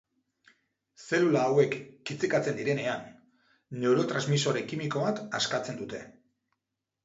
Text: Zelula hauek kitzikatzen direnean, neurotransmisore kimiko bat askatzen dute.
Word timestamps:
Zelula 1.07 1.43
hauek 1.49 1.75
kitzikatzen 2.11 2.57
direnean, 2.61 3.05
neurotransmisore 3.85 4.67
kimiko 4.73 5.07
bat 5.07 5.25
askatzen 5.43 5.83
dute. 5.87 6.05